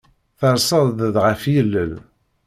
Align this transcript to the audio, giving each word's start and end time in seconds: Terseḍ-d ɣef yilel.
Terseḍ-d 0.39 1.15
ɣef 1.25 1.41
yilel. 1.53 1.93